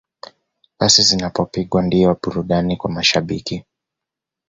Pasi 0.77 1.03
zinapopigwa 1.03 1.81
ndiyo 1.81 2.15
burudani 2.23 2.77
kwa 2.77 2.91
mashabiki 2.91 3.65